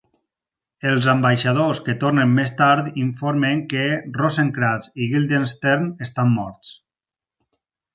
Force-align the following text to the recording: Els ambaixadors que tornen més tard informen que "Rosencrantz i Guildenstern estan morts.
Els 0.91 1.09
ambaixadors 1.13 1.81
que 1.89 1.95
tornen 2.05 2.33
més 2.39 2.55
tard 2.63 2.99
informen 3.03 3.63
que 3.75 3.87
"Rosencrantz 4.19 4.93
i 5.07 5.11
Guildenstern 5.15 5.91
estan 6.11 6.39
morts. 6.43 6.79